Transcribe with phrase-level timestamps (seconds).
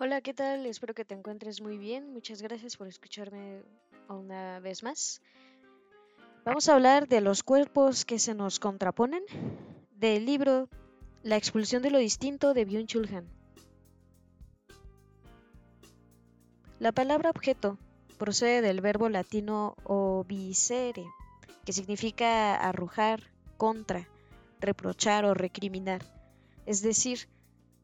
[0.00, 0.66] Hola, ¿qué tal?
[0.66, 2.12] Espero que te encuentres muy bien.
[2.12, 3.62] Muchas gracias por escucharme
[4.08, 5.22] una vez más.
[6.44, 9.22] Vamos a hablar de los cuerpos que se nos contraponen
[9.92, 10.68] del libro
[11.22, 13.24] La expulsión de lo distinto de Byung-Chul.
[16.80, 17.78] La palabra objeto
[18.18, 21.06] procede del verbo latino obicere,
[21.64, 24.08] que significa arrojar, contra,
[24.58, 26.02] reprochar o recriminar.
[26.66, 27.28] Es decir,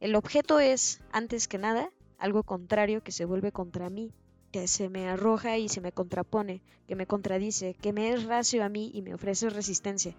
[0.01, 1.89] el objeto es, antes que nada,
[2.20, 4.12] algo contrario que se vuelve contra mí,
[4.52, 8.62] que se me arroja y se me contrapone, que me contradice, que me es racio
[8.62, 10.15] a mí y me ofrece resistencia.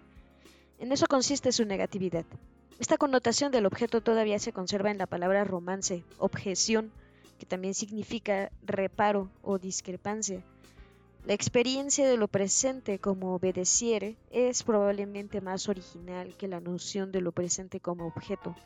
[0.78, 2.24] En eso consiste su negatividad.
[2.80, 6.90] Esta connotación del objeto todavía se conserva en la palabra romance, objeción,
[7.38, 10.42] que también significa reparo o discrepancia.
[11.24, 17.20] La experiencia de lo presente como obedeciere es probablemente más original que la noción de
[17.20, 18.56] lo presente como objeto.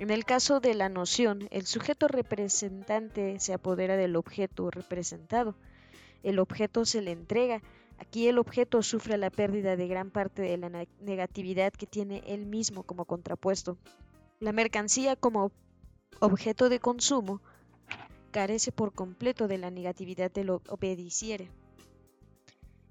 [0.00, 5.54] En el caso de la noción, el sujeto representante se apodera del objeto representado.
[6.22, 7.60] El objeto se le entrega.
[7.98, 12.46] Aquí el objeto sufre la pérdida de gran parte de la negatividad que tiene él
[12.46, 13.76] mismo como contrapuesto.
[14.38, 15.52] La mercancía como
[16.18, 17.42] objeto de consumo
[18.30, 21.50] carece por completo de la negatividad del obediciere.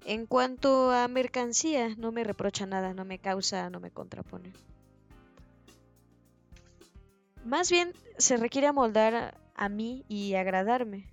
[0.04, 4.52] En cuanto a mercancía, no me reprocha nada, no me causa, no me contrapone.
[7.44, 11.06] Más bien se requiere amoldar a mí y agradarme,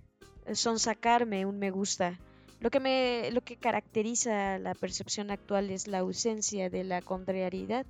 [0.52, 2.18] son sacarme un me gusta.
[2.60, 7.86] Lo que, me, lo que caracteriza la percepción actual es la ausencia de la contrariedad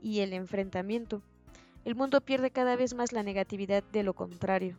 [0.00, 1.22] y el enfrentamiento.
[1.84, 4.78] El mundo pierde cada vez más la negatividad de lo contrario.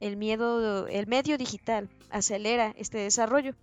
[0.00, 3.54] El, miedo, el medio digital acelera este desarrollo.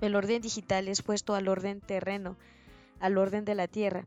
[0.00, 2.36] El orden digital es puesto al orden terreno,
[2.98, 4.06] al orden de la tierra,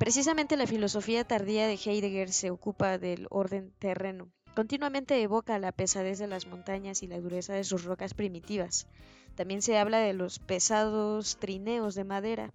[0.00, 4.30] Precisamente la filosofía tardía de Heidegger se ocupa del orden terreno.
[4.54, 8.86] Continuamente evoca la pesadez de las montañas y la dureza de sus rocas primitivas.
[9.34, 12.50] También se habla de los pesados trineos de madera,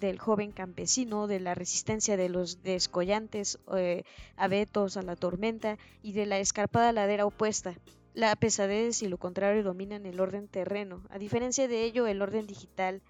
[0.00, 4.02] del joven campesino, de la resistencia de los descollantes eh,
[4.36, 7.76] abetos a la tormenta y de la escarpada ladera opuesta.
[8.12, 11.04] La pesadez y lo contrario dominan el orden terreno.
[11.10, 13.02] A diferencia de ello, el orden digital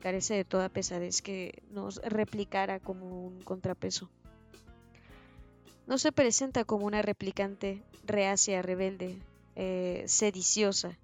[0.00, 4.10] carece de toda pesadez que nos replicara como un contrapeso.
[5.86, 9.18] No se presenta como una replicante reacia, rebelde,
[9.54, 10.98] eh, sediciosa.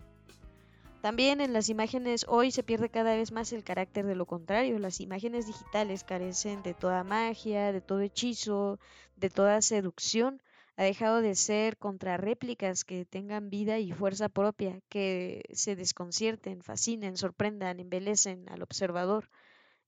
[1.03, 4.79] También en las imágenes hoy se pierde cada vez más el carácter de lo contrario.
[4.79, 8.79] Las imágenes digitales carecen de toda magia, de todo hechizo,
[9.17, 10.41] de toda seducción
[10.77, 17.17] ha dejado de ser contrarréplicas que tengan vida y fuerza propia, que se desconcierten, fascinen,
[17.17, 19.29] sorprendan, embelecen al observador.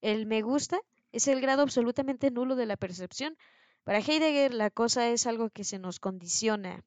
[0.02, 0.78] El me gusta
[1.12, 3.36] es el grado absolutamente nulo de la percepción.
[3.84, 6.84] Para Heidegger la cosa es algo que se nos condiciona,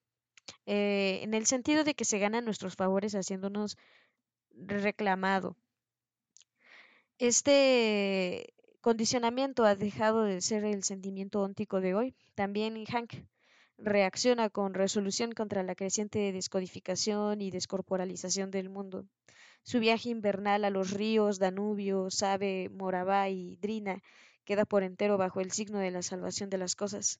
[0.65, 3.77] eh, en el sentido de que se ganan nuestros favores haciéndonos
[4.51, 5.55] reclamado.
[7.19, 12.15] Este condicionamiento ha dejado de ser el sentimiento óntico de hoy.
[12.35, 13.13] También Hank
[13.77, 19.05] reacciona con resolución contra la creciente descodificación y descorporalización del mundo.
[19.63, 24.01] Su viaje invernal a los ríos Danubio, Sabe, Moravá y Drina
[24.45, 27.19] queda por entero bajo el signo de la salvación de las cosas.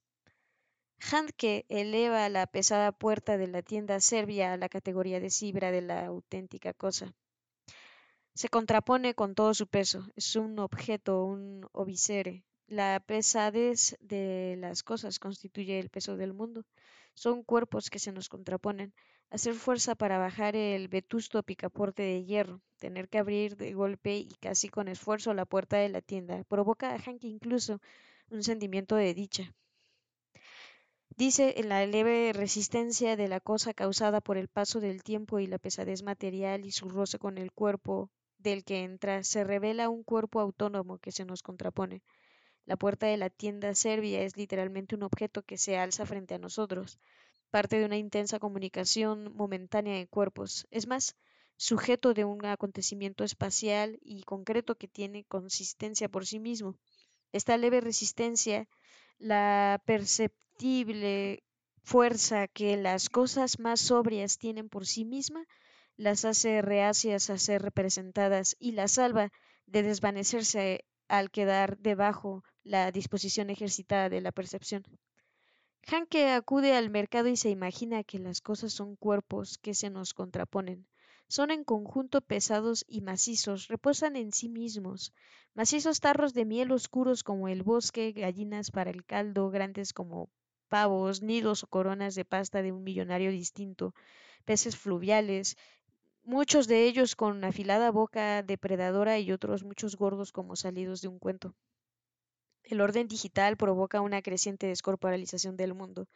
[1.00, 5.82] Handke eleva la pesada puerta de la tienda serbia a la categoría de cibra de
[5.82, 7.14] la auténtica cosa.
[8.34, 14.84] Se contrapone con todo su peso, es un objeto, un obisere, la pesadez de las
[14.84, 16.66] cosas constituye el peso del mundo.
[17.14, 18.94] Son cuerpos que se nos contraponen.
[19.30, 24.30] Hacer fuerza para bajar el vetusto picaporte de hierro, tener que abrir de golpe y
[24.40, 27.82] casi con esfuerzo la puerta de la tienda, provoca a Hank incluso
[28.30, 29.54] un sentimiento de dicha.
[31.16, 35.58] Dice la leve resistencia de la cosa causada por el paso del tiempo y la
[35.58, 40.40] pesadez material y su roce con el cuerpo del que entra, se revela un cuerpo
[40.40, 42.04] autónomo que se nos contrapone.
[42.68, 46.38] La puerta de la tienda serbia es literalmente un objeto que se alza frente a
[46.38, 47.00] nosotros,
[47.50, 50.68] parte de una intensa comunicación momentánea de cuerpos.
[50.70, 51.16] Es más,
[51.56, 56.76] sujeto de un acontecimiento espacial y concreto que tiene consistencia por sí mismo.
[57.32, 58.68] Esta leve resistencia,
[59.18, 61.44] la perceptible
[61.84, 65.46] fuerza que las cosas más sobrias tienen por sí misma,
[65.96, 69.32] las hace reacias a ser representadas y las salva
[69.68, 74.84] de desvanecerse al quedar debajo la disposición ejercitada de la percepción.
[75.90, 80.14] Hanke acude al mercado y se imagina que las cosas son cuerpos que se nos
[80.14, 80.86] contraponen.
[81.30, 85.14] Son en conjunto pesados y macizos, reposan en sí mismos.
[85.54, 90.30] Macizos tarros de miel oscuros como el bosque, gallinas para el caldo, grandes como
[90.68, 93.94] pavos, nidos o coronas de pasta de un millonario distinto,
[94.46, 95.56] peces fluviales,
[96.28, 101.20] muchos de ellos con afilada boca depredadora y otros muchos gordos como salidos de un
[101.20, 101.56] cuento.
[102.64, 106.10] El orden digital provoca una creciente descorporalización del mundo.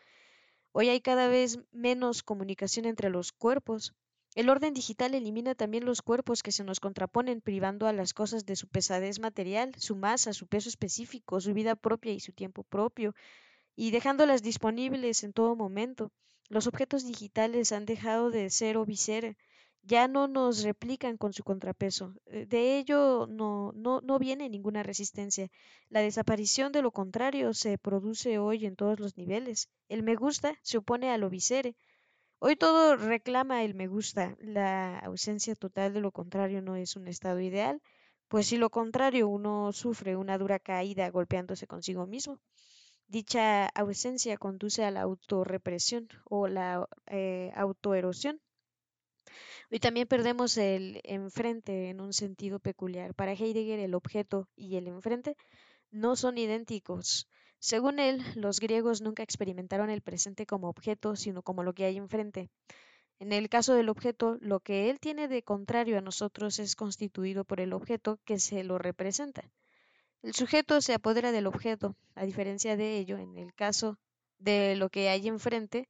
[0.73, 3.93] Hoy hay cada vez menos comunicación entre los cuerpos.
[4.35, 8.45] El orden digital elimina también los cuerpos que se nos contraponen, privando a las cosas
[8.45, 12.63] de su pesadez material, su masa, su peso específico, su vida propia y su tiempo
[12.63, 13.15] propio,
[13.77, 16.11] y dejándolas disponibles en todo momento.
[16.49, 19.37] Los objetos digitales han dejado de ser o ser,
[19.83, 22.13] ya no nos replican con su contrapeso.
[22.27, 25.49] Eh, de ello no, no, no viene ninguna resistencia.
[25.89, 29.69] La desaparición de lo contrario se produce hoy en todos los niveles.
[29.89, 31.75] El me gusta se opone a lo visere.
[32.39, 34.35] Hoy todo reclama el me gusta.
[34.39, 37.81] La ausencia total de lo contrario no es un estado ideal,
[38.27, 42.39] pues si lo contrario uno sufre una dura caída golpeándose consigo mismo.
[43.07, 48.41] Dicha ausencia conduce a la autorrepresión o la eh, autoerosión.
[49.71, 53.13] Hoy también perdemos el enfrente en un sentido peculiar.
[53.13, 55.37] Para Heidegger el objeto y el enfrente
[55.91, 57.27] no son idénticos.
[57.59, 61.97] Según él, los griegos nunca experimentaron el presente como objeto, sino como lo que hay
[61.97, 62.49] enfrente.
[63.19, 67.45] En el caso del objeto, lo que él tiene de contrario a nosotros es constituido
[67.45, 69.43] por el objeto que se lo representa.
[70.23, 71.95] El sujeto se apodera del objeto.
[72.15, 73.99] A diferencia de ello, en el caso
[74.39, 75.87] de lo que hay enfrente,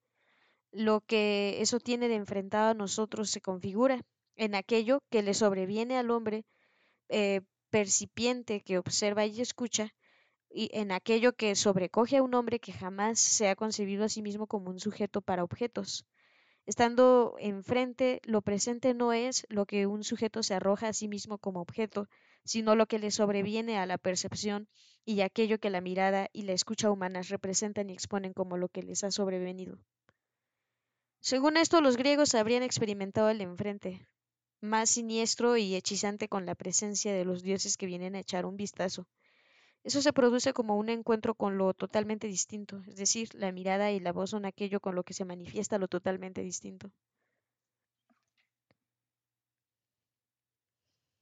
[0.72, 4.02] lo que eso tiene de enfrentado a nosotros se configura
[4.36, 6.46] en aquello que le sobreviene al hombre
[7.10, 9.94] eh, percipiente que observa y escucha,
[10.50, 14.22] y en aquello que sobrecoge a un hombre que jamás se ha concebido a sí
[14.22, 16.06] mismo como un sujeto para objetos.
[16.66, 21.38] Estando enfrente, lo presente no es lo que un sujeto se arroja a sí mismo
[21.38, 22.08] como objeto,
[22.44, 24.68] sino lo que le sobreviene a la percepción
[25.06, 28.84] y aquello que la mirada y la escucha humanas representan y exponen como lo que
[28.84, 29.80] les ha sobrevenido.
[31.22, 34.08] Según esto, los griegos habrían experimentado el enfrente,
[34.60, 38.58] más siniestro y hechizante con la presencia de los dioses que vienen a echar un
[38.58, 39.08] vistazo.
[39.84, 44.00] Eso se produce como un encuentro con lo totalmente distinto, es decir, la mirada y
[44.00, 46.92] la voz son aquello con lo que se manifiesta lo totalmente distinto.